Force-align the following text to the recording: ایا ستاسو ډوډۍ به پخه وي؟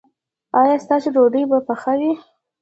ایا 0.59 0.75
ستاسو 0.85 1.07
ډوډۍ 1.15 1.43
به 1.49 1.57
پخه 1.67 1.93
وي؟ 1.99 2.11